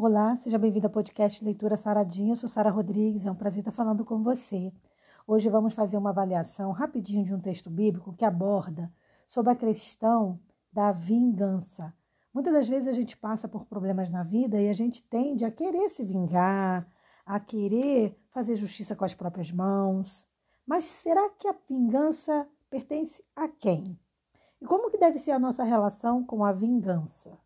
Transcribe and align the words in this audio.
Olá, 0.00 0.36
seja 0.36 0.56
bem-vindo 0.58 0.86
ao 0.86 0.92
podcast 0.92 1.44
Leitura 1.44 1.76
Saradinha. 1.76 2.30
Eu 2.30 2.36
sou 2.36 2.48
Sara 2.48 2.70
Rodrigues, 2.70 3.26
é 3.26 3.30
um 3.32 3.34
prazer 3.34 3.62
estar 3.62 3.72
falando 3.72 4.04
com 4.04 4.22
você. 4.22 4.72
Hoje 5.26 5.48
vamos 5.48 5.74
fazer 5.74 5.96
uma 5.96 6.10
avaliação 6.10 6.70
rapidinho 6.70 7.24
de 7.24 7.34
um 7.34 7.40
texto 7.40 7.68
bíblico 7.68 8.14
que 8.14 8.24
aborda 8.24 8.92
sobre 9.28 9.50
a 9.50 9.56
questão 9.56 10.38
da 10.72 10.92
vingança. 10.92 11.92
Muitas 12.32 12.52
das 12.52 12.68
vezes 12.68 12.86
a 12.86 12.92
gente 12.92 13.16
passa 13.16 13.48
por 13.48 13.64
problemas 13.64 14.08
na 14.08 14.22
vida 14.22 14.62
e 14.62 14.68
a 14.68 14.72
gente 14.72 15.02
tende 15.02 15.44
a 15.44 15.50
querer 15.50 15.88
se 15.88 16.04
vingar, 16.04 16.88
a 17.26 17.40
querer 17.40 18.16
fazer 18.30 18.54
justiça 18.54 18.94
com 18.94 19.04
as 19.04 19.14
próprias 19.14 19.50
mãos. 19.50 20.28
Mas 20.64 20.84
será 20.84 21.28
que 21.30 21.48
a 21.48 21.56
vingança 21.68 22.46
pertence 22.70 23.20
a 23.34 23.48
quem? 23.48 23.98
E 24.62 24.64
como 24.64 24.92
que 24.92 24.96
deve 24.96 25.18
ser 25.18 25.32
a 25.32 25.40
nossa 25.40 25.64
relação 25.64 26.24
com 26.24 26.44
a 26.44 26.52
vingança? 26.52 27.36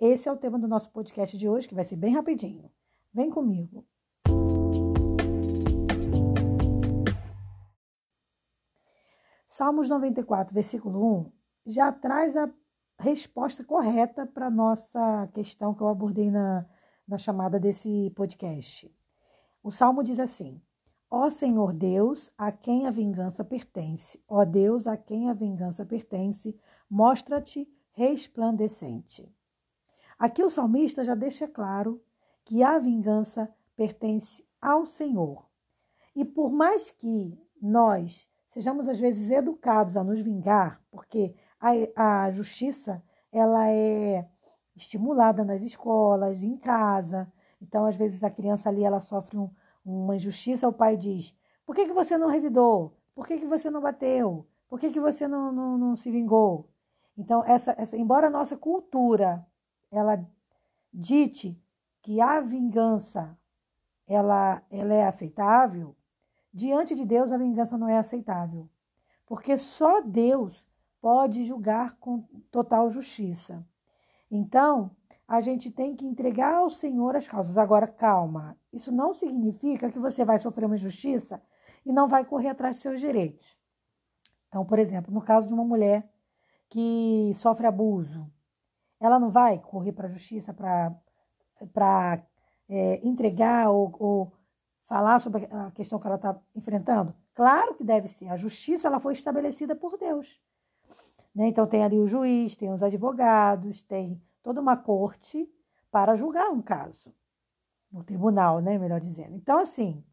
Esse 0.00 0.28
é 0.28 0.32
o 0.32 0.36
tema 0.36 0.60
do 0.60 0.68
nosso 0.68 0.90
podcast 0.90 1.36
de 1.36 1.48
hoje, 1.48 1.66
que 1.66 1.74
vai 1.74 1.82
ser 1.82 1.96
bem 1.96 2.14
rapidinho. 2.14 2.70
Vem 3.12 3.28
comigo. 3.28 3.84
Salmos 9.48 9.88
94, 9.88 10.54
versículo 10.54 11.04
1, 11.22 11.32
já 11.66 11.90
traz 11.90 12.36
a 12.36 12.48
resposta 12.96 13.64
correta 13.64 14.24
para 14.24 14.48
nossa 14.48 15.28
questão 15.34 15.74
que 15.74 15.82
eu 15.82 15.88
abordei 15.88 16.30
na, 16.30 16.64
na 17.06 17.18
chamada 17.18 17.58
desse 17.58 18.12
podcast. 18.14 18.96
O 19.64 19.72
salmo 19.72 20.04
diz 20.04 20.20
assim: 20.20 20.62
Ó 21.10 21.28
Senhor 21.28 21.72
Deus, 21.72 22.30
a 22.38 22.52
quem 22.52 22.86
a 22.86 22.90
vingança 22.92 23.44
pertence, 23.44 24.22
ó 24.28 24.44
Deus, 24.44 24.86
a 24.86 24.96
quem 24.96 25.28
a 25.28 25.34
vingança 25.34 25.84
pertence, 25.84 26.56
mostra-te 26.88 27.68
resplandecente. 27.90 29.36
Aqui 30.18 30.42
o 30.42 30.50
salmista 30.50 31.04
já 31.04 31.14
deixa 31.14 31.46
claro 31.46 32.02
que 32.44 32.62
a 32.62 32.78
vingança 32.78 33.48
pertence 33.76 34.44
ao 34.60 34.84
Senhor. 34.84 35.46
E 36.14 36.24
por 36.24 36.50
mais 36.50 36.90
que 36.90 37.38
nós 37.62 38.28
sejamos 38.48 38.88
às 38.88 38.98
vezes 38.98 39.30
educados 39.30 39.96
a 39.96 40.02
nos 40.02 40.20
vingar, 40.20 40.82
porque 40.90 41.34
a, 41.60 42.24
a 42.24 42.30
justiça 42.30 43.02
ela 43.30 43.70
é 43.70 44.26
estimulada 44.74 45.44
nas 45.44 45.62
escolas, 45.62 46.42
em 46.42 46.56
casa. 46.56 47.30
Então, 47.60 47.84
às 47.84 47.94
vezes 47.94 48.24
a 48.24 48.30
criança 48.30 48.68
ali 48.68 48.82
ela 48.82 49.00
sofre 49.00 49.36
um, 49.36 49.50
uma 49.84 50.16
injustiça, 50.16 50.68
o 50.68 50.72
pai 50.72 50.96
diz: 50.96 51.36
"Por 51.64 51.76
que, 51.76 51.86
que 51.86 51.92
você 51.92 52.16
não 52.16 52.28
revidou? 52.28 52.96
Por 53.14 53.26
que, 53.26 53.38
que 53.38 53.46
você 53.46 53.70
não 53.70 53.80
bateu? 53.80 54.46
Por 54.68 54.80
que, 54.80 54.90
que 54.90 55.00
você 55.00 55.28
não, 55.28 55.52
não, 55.52 55.78
não 55.78 55.96
se 55.96 56.10
vingou?" 56.10 56.68
Então, 57.16 57.44
essa, 57.44 57.74
essa, 57.78 57.96
embora 57.96 58.28
a 58.28 58.30
nossa 58.30 58.56
cultura 58.56 59.46
ela 59.90 60.24
dite 60.92 61.60
que 62.02 62.20
a 62.20 62.40
vingança 62.40 63.38
ela, 64.06 64.62
ela 64.70 64.94
é 64.94 65.06
aceitável, 65.06 65.94
diante 66.52 66.94
de 66.94 67.04
Deus 67.04 67.30
a 67.30 67.36
vingança 67.36 67.76
não 67.76 67.88
é 67.88 67.98
aceitável. 67.98 68.68
Porque 69.26 69.58
só 69.58 70.00
Deus 70.00 70.66
pode 71.00 71.44
julgar 71.44 71.96
com 71.98 72.22
total 72.50 72.88
justiça. 72.88 73.64
Então, 74.30 74.90
a 75.26 75.42
gente 75.42 75.70
tem 75.70 75.94
que 75.94 76.06
entregar 76.06 76.54
ao 76.54 76.70
Senhor 76.70 77.14
as 77.14 77.28
causas. 77.28 77.58
Agora, 77.58 77.86
calma. 77.86 78.56
Isso 78.72 78.90
não 78.90 79.12
significa 79.12 79.90
que 79.90 79.98
você 79.98 80.24
vai 80.24 80.38
sofrer 80.38 80.64
uma 80.64 80.74
injustiça 80.74 81.42
e 81.84 81.92
não 81.92 82.08
vai 82.08 82.24
correr 82.24 82.48
atrás 82.48 82.76
dos 82.76 82.82
seus 82.82 82.98
direitos. 82.98 83.58
Então, 84.48 84.64
por 84.64 84.78
exemplo, 84.78 85.12
no 85.12 85.20
caso 85.20 85.46
de 85.46 85.52
uma 85.52 85.64
mulher 85.64 86.10
que 86.70 87.30
sofre 87.34 87.66
abuso, 87.66 88.26
ela 89.00 89.18
não 89.18 89.30
vai 89.30 89.58
correr 89.58 89.92
para 89.92 90.08
a 90.08 90.10
justiça 90.10 90.52
para 90.52 92.22
é, 92.68 93.06
entregar 93.06 93.70
ou, 93.70 93.94
ou, 93.98 94.32
falar 94.84 95.18
sobre 95.20 95.46
a 95.50 95.70
questão 95.70 95.98
que 95.98 96.06
ela 96.06 96.16
está 96.16 96.38
enfrentando? 96.54 97.14
Claro 97.34 97.74
que 97.74 97.84
deve 97.84 98.08
ser. 98.08 98.28
A 98.28 98.36
justiça 98.36 98.88
ela 98.88 98.98
foi 98.98 99.12
estabelecida 99.12 99.76
por 99.76 99.96
Deus. 99.96 100.40
Né? 101.34 101.46
Então 101.48 101.66
tem 101.66 101.84
ali 101.84 101.98
o 101.98 102.06
juiz, 102.06 102.56
tem 102.56 102.72
os 102.72 102.82
advogados, 102.82 103.82
tem 103.82 104.20
toda 104.42 104.60
uma 104.60 104.76
corte 104.76 105.48
para 105.90 106.16
julgar 106.16 106.50
um 106.50 106.60
caso. 106.60 107.14
No 107.90 108.02
tribunal, 108.02 108.60
né? 108.60 108.76
melhor 108.76 109.00
dizendo. 109.00 109.34
Então, 109.34 109.60
assim, 109.60 110.04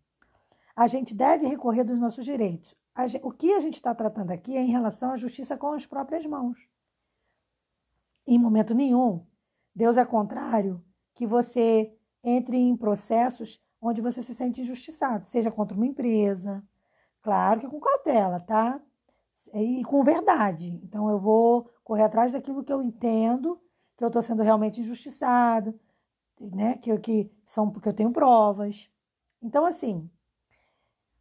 a 0.75 0.87
gente 0.87 1.13
deve 1.13 1.47
recorrer 1.47 1.83
dos 1.83 1.97
nossos 1.99 2.23
direitos. 2.23 2.75
o 3.21 3.31
que 3.31 3.53
a 3.53 3.59
gente 3.59 3.75
está 3.75 3.93
tratando 3.93 4.31
aqui 4.31 4.55
é 4.55 4.61
em 4.61 4.71
relação 4.71 5.11
à 5.11 5.17
justiça 5.17 5.57
com 5.57 5.73
as 5.73 5.85
próprias 5.85 6.25
mãos. 6.25 6.57
Em 8.27 8.39
momento 8.39 8.73
nenhum, 8.73 9.25
Deus 9.75 9.97
é 9.97 10.05
contrário 10.05 10.83
que 11.13 11.27
você 11.27 11.93
entre 12.23 12.57
em 12.57 12.75
processos 12.75 13.61
onde 13.81 14.01
você 14.01 14.23
se 14.23 14.33
sente 14.33 14.61
injustiçado, 14.61 15.27
seja 15.27 15.51
contra 15.51 15.77
uma 15.77 15.85
empresa, 15.85 16.63
claro 17.21 17.59
que 17.59 17.67
com 17.67 17.79
cautela, 17.79 18.39
tá? 18.39 18.81
E 19.53 19.83
com 19.85 20.03
verdade. 20.03 20.79
Então 20.83 21.09
eu 21.09 21.19
vou 21.19 21.69
correr 21.83 22.03
atrás 22.03 22.31
daquilo 22.31 22.63
que 22.63 22.73
eu 22.73 22.81
entendo, 22.81 23.61
que 23.95 24.03
eu 24.03 24.07
estou 24.07 24.21
sendo 24.21 24.41
realmente 24.41 24.81
injustiçado, 24.81 25.79
né? 26.39 26.77
Que, 26.77 26.97
que 26.97 27.31
são 27.45 27.69
porque 27.69 27.87
eu 27.87 27.93
tenho 27.93 28.11
provas. 28.11 28.89
Então, 29.41 29.65
assim, 29.65 30.09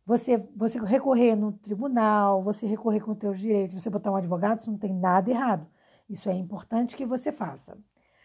você, 0.06 0.38
você 0.56 0.78
recorrer 0.80 1.36
no 1.36 1.52
tribunal, 1.52 2.42
você 2.42 2.66
recorrer 2.66 3.00
com 3.00 3.12
os 3.12 3.18
seus 3.18 3.38
direitos, 3.38 3.80
você 3.80 3.90
botar 3.90 4.10
um 4.10 4.16
advogado, 4.16 4.60
isso 4.60 4.70
não 4.70 4.78
tem 4.78 4.92
nada 4.92 5.30
errado. 5.30 5.66
Isso 6.08 6.28
é 6.28 6.34
importante 6.34 6.96
que 6.96 7.06
você 7.06 7.32
faça. 7.32 7.78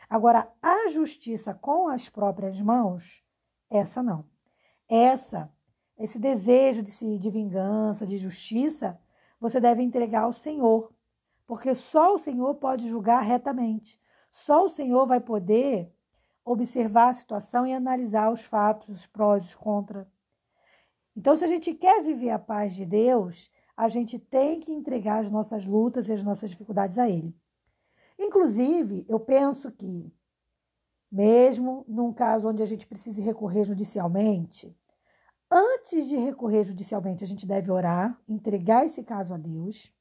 Agora, 0.09 0.51
a 0.61 0.89
justiça 0.89 1.53
com 1.53 1.87
as 1.87 2.09
próprias 2.09 2.59
mãos, 2.59 3.23
essa 3.69 4.01
não. 4.01 4.25
Essa, 4.89 5.51
esse 5.97 6.17
desejo 6.17 6.81
de, 6.81 7.19
de 7.19 7.29
vingança, 7.29 8.07
de 8.07 8.17
justiça, 8.17 8.99
você 9.39 9.59
deve 9.59 9.83
entregar 9.83 10.23
ao 10.23 10.33
Senhor, 10.33 10.91
porque 11.45 11.75
só 11.75 12.13
o 12.13 12.17
Senhor 12.17 12.55
pode 12.55 12.87
julgar 12.87 13.21
retamente. 13.21 13.99
Só 14.31 14.65
o 14.65 14.69
Senhor 14.69 15.05
vai 15.05 15.19
poder 15.19 15.91
observar 16.43 17.09
a 17.09 17.13
situação 17.13 17.65
e 17.65 17.73
analisar 17.73 18.31
os 18.31 18.41
fatos, 18.41 18.89
os 18.89 19.05
prós, 19.05 19.45
os 19.45 19.55
contras. 19.55 20.07
Então, 21.15 21.35
se 21.35 21.43
a 21.43 21.47
gente 21.47 21.73
quer 21.73 22.01
viver 22.01 22.31
a 22.31 22.39
paz 22.39 22.73
de 22.73 22.85
Deus, 22.85 23.51
a 23.75 23.87
gente 23.89 24.17
tem 24.17 24.59
que 24.59 24.71
entregar 24.71 25.19
as 25.19 25.29
nossas 25.29 25.65
lutas 25.65 26.09
e 26.09 26.13
as 26.13 26.23
nossas 26.23 26.49
dificuldades 26.49 26.97
a 26.97 27.09
Ele. 27.09 27.35
Inclusive, 28.19 29.05
eu 29.07 29.17
penso 29.17 29.71
que, 29.71 30.13
mesmo 31.09 31.85
num 31.87 32.11
caso 32.11 32.49
onde 32.49 32.61
a 32.61 32.65
gente 32.65 32.85
precise 32.85 33.21
recorrer 33.21 33.63
judicialmente, 33.63 34.77
antes 35.49 36.05
de 36.07 36.17
recorrer 36.17 36.65
judicialmente, 36.65 37.23
a 37.23 37.27
gente 37.27 37.47
deve 37.47 37.71
orar, 37.71 38.21
entregar 38.27 38.85
esse 38.85 39.03
caso 39.03 39.33
a 39.33 39.37
Deus. 39.37 39.95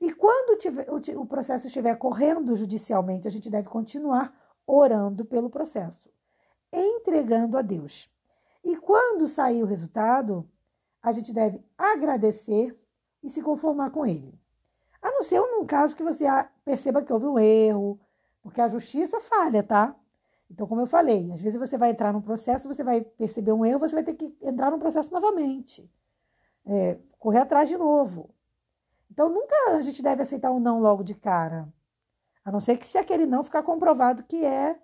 E 0.00 0.12
quando 0.12 0.58
tiver, 0.58 0.86
o 1.16 1.24
processo 1.24 1.68
estiver 1.68 1.96
correndo 1.96 2.56
judicialmente, 2.56 3.28
a 3.28 3.30
gente 3.30 3.48
deve 3.48 3.68
continuar 3.68 4.36
orando 4.66 5.24
pelo 5.24 5.48
processo, 5.48 6.10
entregando 6.72 7.56
a 7.56 7.62
Deus. 7.62 8.10
E 8.64 8.76
quando 8.76 9.28
sair 9.28 9.62
o 9.62 9.66
resultado, 9.66 10.50
a 11.00 11.12
gente 11.12 11.32
deve 11.32 11.62
agradecer 11.78 12.76
e 13.22 13.30
se 13.30 13.40
conformar 13.40 13.90
com 13.90 14.04
ele. 14.04 14.36
A 15.04 15.12
não 15.12 15.22
ser 15.22 15.38
num 15.38 15.66
caso 15.66 15.94
que 15.94 16.02
você 16.02 16.24
perceba 16.64 17.02
que 17.02 17.12
houve 17.12 17.26
um 17.26 17.38
erro, 17.38 18.00
porque 18.42 18.58
a 18.58 18.68
justiça 18.68 19.20
falha, 19.20 19.62
tá? 19.62 19.94
Então, 20.50 20.66
como 20.66 20.80
eu 20.80 20.86
falei, 20.86 21.30
às 21.30 21.42
vezes 21.42 21.58
você 21.58 21.76
vai 21.76 21.90
entrar 21.90 22.10
num 22.10 22.22
processo, 22.22 22.66
você 22.66 22.82
vai 22.82 23.02
perceber 23.02 23.52
um 23.52 23.66
erro, 23.66 23.80
você 23.80 23.94
vai 23.94 24.02
ter 24.02 24.14
que 24.14 24.34
entrar 24.40 24.70
num 24.70 24.78
processo 24.78 25.12
novamente. 25.12 25.86
É, 26.64 26.98
correr 27.18 27.40
atrás 27.40 27.68
de 27.68 27.76
novo. 27.76 28.30
Então, 29.10 29.28
nunca 29.28 29.54
a 29.76 29.80
gente 29.82 30.02
deve 30.02 30.22
aceitar 30.22 30.50
um 30.50 30.58
não 30.58 30.80
logo 30.80 31.04
de 31.04 31.14
cara. 31.14 31.70
A 32.42 32.50
não 32.50 32.58
ser 32.58 32.78
que 32.78 32.86
se 32.86 32.96
aquele 32.96 33.26
não 33.26 33.44
ficar 33.44 33.62
comprovado 33.62 34.22
que 34.24 34.42
é 34.42 34.78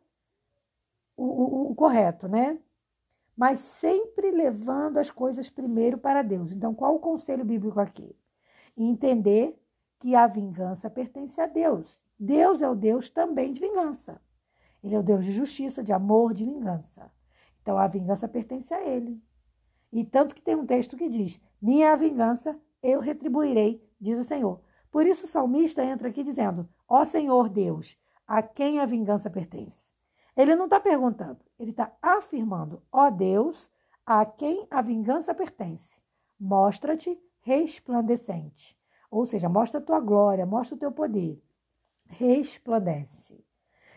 o, 1.17 1.25
o, 1.25 1.71
o 1.71 1.75
correto, 1.75 2.29
né? 2.29 2.59
Mas 3.35 3.61
sempre 3.61 4.31
levando 4.31 4.99
as 4.99 5.11
coisas 5.11 5.49
primeiro 5.49 5.97
para 5.97 6.21
Deus. 6.21 6.53
Então, 6.53 6.75
qual 6.75 6.95
o 6.95 7.01
conselho 7.01 7.43
bíblico 7.43 7.81
aqui? 7.81 8.15
Entender 8.77 9.60
que 10.01 10.17
a 10.17 10.27
vingança 10.27 10.89
pertence 10.89 11.41
a 11.41 11.47
Deus. 11.47 12.01
Deus 12.19 12.63
é 12.63 12.69
o 12.69 12.75
Deus 12.75 13.11
também 13.11 13.53
de 13.53 13.61
vingança. 13.61 14.21
Ele 14.83 14.95
é 14.95 14.99
o 14.99 15.03
Deus 15.03 15.25
de 15.25 15.31
justiça, 15.31 15.85
de 15.85 15.93
amor, 15.93 16.33
de 16.33 16.45
vingança. 16.45 17.13
Então 17.63 17.79
a 17.79 17.87
vingança 17.87 18.27
pertence 18.27 18.73
a 18.73 18.83
ele. 18.83 19.23
E 19.93 20.03
tanto 20.03 20.35
que 20.35 20.41
tem 20.41 20.57
um 20.57 20.67
texto 20.67 20.97
que 20.97 21.09
diz: 21.09 21.39
Minha 21.61 21.95
vingança 21.97 22.59
eu 22.83 22.99
retribuirei, 22.99 23.87
diz 24.01 24.19
o 24.19 24.25
Senhor. 24.25 24.63
Por 24.91 25.07
isso 25.07 25.25
o 25.25 25.29
salmista 25.29 25.85
entra 25.85 26.09
aqui 26.09 26.23
dizendo: 26.23 26.67
Ó 26.89 27.05
Senhor 27.05 27.51
Deus, 27.51 27.99
a 28.27 28.43
quem 28.43 28.81
a 28.81 28.87
vingança 28.87 29.29
pertence? 29.29 29.93
Ele 30.35 30.57
não 30.57 30.65
está 30.65 30.81
perguntando, 30.81 31.41
ele 31.59 31.73
está 31.73 31.93
afirmando: 32.01 32.83
Ó 32.91 33.11
Deus, 33.11 33.71
a 34.07 34.25
quem 34.25 34.67
a 34.71 34.81
vingança 34.81 35.35
pertence? 35.35 36.01
Mostra-te 36.39 37.21
resplandecente. 37.43 38.80
Ou 39.11 39.27
seja, 39.27 39.49
mostra 39.49 39.81
a 39.81 39.83
tua 39.83 40.01
glória, 40.01 40.47
mostra 40.47 40.77
o 40.77 40.79
teu 40.79 40.93
poder. 40.93 41.43
Resplandece. 42.07 43.45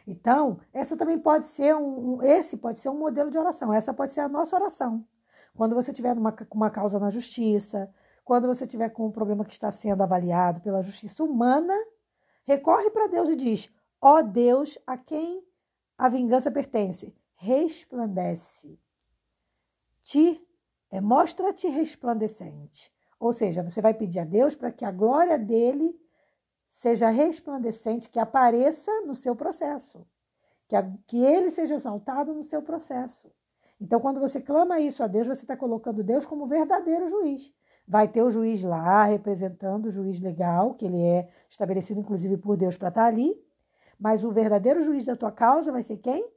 Então, 0.05 0.59
essa 0.73 0.97
também 0.97 1.17
pode 1.17 1.45
ser 1.45 1.75
um, 1.75 2.21
esse 2.21 2.57
pode 2.57 2.79
ser 2.79 2.89
um 2.89 2.97
modelo 2.97 3.29
de 3.29 3.37
oração. 3.37 3.71
Essa 3.71 3.93
pode 3.93 4.11
ser 4.11 4.21
a 4.21 4.27
nossa 4.27 4.55
oração. 4.55 5.05
Quando 5.55 5.75
você 5.75 5.93
tiver 5.93 6.17
uma, 6.17 6.35
uma 6.51 6.69
causa 6.69 6.99
na 6.99 7.09
justiça, 7.09 7.93
quando 8.25 8.47
você 8.47 8.65
tiver 8.65 8.89
com 8.89 9.07
um 9.07 9.11
problema 9.11 9.45
que 9.45 9.53
está 9.53 9.69
sendo 9.69 10.01
avaliado 10.01 10.61
pela 10.61 10.81
justiça 10.81 11.23
humana, 11.23 11.73
recorre 12.43 12.89
para 12.89 13.07
Deus 13.07 13.29
e 13.29 13.35
diz: 13.35 13.69
Ó 14.01 14.17
oh 14.17 14.23
Deus, 14.23 14.77
a 14.85 14.97
quem 14.97 15.45
a 15.97 16.09
vingança 16.09 16.51
pertence, 16.51 17.15
resplandece. 17.35 18.79
Te 20.01 20.45
é, 20.89 20.99
mostra-te 20.99 21.67
resplandecente. 21.67 22.91
Ou 23.23 23.31
seja, 23.31 23.63
você 23.63 23.79
vai 23.79 23.93
pedir 23.93 24.19
a 24.19 24.25
Deus 24.25 24.53
para 24.53 24.69
que 24.69 24.83
a 24.83 24.91
glória 24.91 25.39
dele 25.39 25.97
seja 26.69 27.09
resplandecente, 27.09 28.09
que 28.09 28.19
apareça 28.19 28.91
no 29.05 29.15
seu 29.15 29.33
processo, 29.33 30.05
que, 30.67 30.75
a, 30.75 30.83
que 31.07 31.23
ele 31.23 31.49
seja 31.49 31.75
exaltado 31.75 32.33
no 32.33 32.43
seu 32.43 32.61
processo. 32.61 33.31
Então, 33.79 33.97
quando 34.01 34.19
você 34.19 34.41
clama 34.41 34.81
isso 34.81 35.01
a 35.01 35.07
Deus, 35.07 35.25
você 35.25 35.43
está 35.43 35.55
colocando 35.55 36.03
Deus 36.03 36.25
como 36.25 36.47
verdadeiro 36.47 37.07
juiz. 37.07 37.49
Vai 37.87 38.09
ter 38.09 38.21
o 38.21 38.29
juiz 38.29 38.61
lá 38.61 39.05
representando 39.05 39.85
o 39.85 39.91
juiz 39.91 40.19
legal, 40.19 40.73
que 40.73 40.85
ele 40.85 41.01
é 41.01 41.29
estabelecido 41.47 42.01
inclusive 42.01 42.35
por 42.35 42.57
Deus 42.57 42.75
para 42.75 42.89
estar 42.89 43.05
ali, 43.05 43.41
mas 43.97 44.21
o 44.21 44.31
verdadeiro 44.31 44.81
juiz 44.81 45.05
da 45.05 45.15
tua 45.15 45.31
causa 45.31 45.71
vai 45.71 45.81
ser 45.81 45.95
quem? 45.95 46.29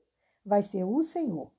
Vai 0.44 0.62
ser 0.62 0.85
o 0.85 1.03
Senhor. 1.03 1.50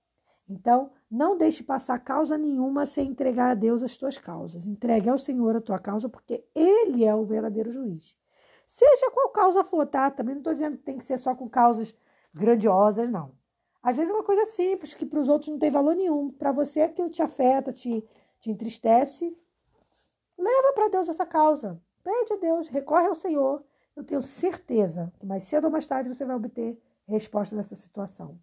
Então, 0.50 0.92
não 1.10 1.38
deixe 1.38 1.64
passar 1.64 2.00
causa 2.00 2.38
nenhuma 2.38 2.86
sem 2.86 3.10
entregar 3.10 3.52
a 3.52 3.56
Deus 3.56 3.84
as 3.84 3.98
tuas 3.98 4.18
causas. 4.18 4.66
Entregue 4.66 5.10
ao 5.10 5.18
Senhor 5.18 5.56
a 5.56 5.62
tua 5.62 5.78
causa, 5.78 6.08
porque 6.08 6.46
Ele 6.56 7.04
é 7.04 7.14
o 7.14 7.26
verdadeiro 7.26 7.72
juiz. 7.72 8.18
Seja 8.66 9.12
qual 9.12 9.30
causa 9.30 9.64
for, 9.64 9.86
tá? 9.86 10.10
Também 10.12 10.36
não 10.36 10.42
estou 10.42 10.54
dizendo 10.54 10.78
que 10.78 10.84
tem 10.84 10.98
que 10.98 11.04
ser 11.04 11.18
só 11.18 11.36
com 11.36 11.50
causas 11.50 11.96
grandiosas, 12.34 13.10
não. 13.10 13.32
Às 13.82 13.96
vezes 13.96 14.12
é 14.12 14.14
uma 14.14 14.24
coisa 14.24 14.46
simples, 14.46 14.94
que 14.94 15.06
para 15.06 15.20
os 15.20 15.30
outros 15.30 15.50
não 15.50 15.60
tem 15.60 15.72
valor 15.72 15.96
nenhum. 15.96 16.30
Para 16.30 16.52
você, 16.52 16.82
aquilo 16.82 17.10
te 17.10 17.22
afeta, 17.22 17.72
te, 17.72 18.04
te 18.40 18.52
entristece. 18.52 19.36
Leva 20.38 20.74
para 20.74 20.90
Deus 20.90 21.08
essa 21.08 21.26
causa. 21.26 21.82
Pede 22.04 22.34
a 22.34 22.38
Deus, 22.38 22.68
recorre 22.68 23.08
ao 23.08 23.16
Senhor. 23.16 23.64
Eu 23.96 24.04
tenho 24.04 24.22
certeza 24.22 25.12
que 25.20 25.26
mais 25.26 25.44
cedo 25.44 25.66
ou 25.66 25.72
mais 25.72 25.86
tarde 25.86 26.14
você 26.14 26.26
vai 26.26 26.36
obter 26.36 26.78
resposta 27.08 27.56
dessa 27.56 27.76
situação. 27.76 28.38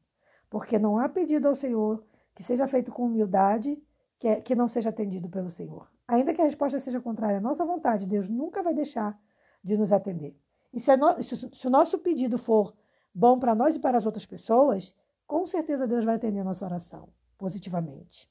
Porque 0.55 0.79
não 0.79 0.99
há 0.99 1.09
pedido 1.09 1.49
ao 1.49 1.57
Senhor 1.57 2.07
que 2.33 2.41
seja 2.41 2.69
feito 2.69 2.93
com 2.93 3.07
humildade, 3.07 3.77
que, 4.21 4.29
é, 4.29 4.41
que 4.41 4.55
não 4.55 4.69
seja 4.69 4.91
atendido 4.91 5.29
pelo 5.29 5.51
Senhor. 5.51 5.91
Ainda 6.07 6.33
que 6.33 6.41
a 6.41 6.45
resposta 6.45 6.79
seja 6.79 7.01
contrária 7.01 7.39
à 7.39 7.41
nossa 7.41 7.65
vontade, 7.65 8.07
Deus 8.07 8.29
nunca 8.29 8.63
vai 8.63 8.73
deixar 8.73 9.21
de 9.65 9.77
nos 9.77 9.91
atender. 9.91 10.39
E 10.73 10.79
se, 10.79 10.97
no, 10.97 11.21
se, 11.21 11.37
se 11.53 11.67
o 11.67 11.71
nosso 11.71 11.99
pedido 11.99 12.39
for 12.39 12.73
bom 13.13 13.37
para 13.37 13.53
nós 13.53 13.75
e 13.75 13.81
para 13.81 13.99
as 13.99 14.07
outras 14.07 14.25
pessoas, 14.27 14.95
com 15.27 15.45
certeza 15.45 15.89
Deus 15.89 16.05
vai 16.05 16.15
atender 16.15 16.39
a 16.39 16.45
nossa 16.45 16.65
oração 16.65 17.09
positivamente. 17.37 18.31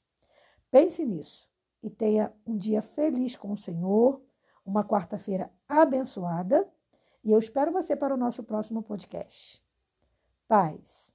Pense 0.70 1.04
nisso 1.04 1.46
e 1.82 1.90
tenha 1.90 2.32
um 2.46 2.56
dia 2.56 2.80
feliz 2.80 3.36
com 3.36 3.52
o 3.52 3.58
Senhor, 3.58 4.22
uma 4.64 4.82
quarta-feira 4.82 5.52
abençoada. 5.68 6.66
E 7.22 7.30
eu 7.30 7.38
espero 7.38 7.70
você 7.70 7.94
para 7.94 8.14
o 8.14 8.16
nosso 8.16 8.42
próximo 8.42 8.82
podcast. 8.82 9.62
Paz. 10.48 11.13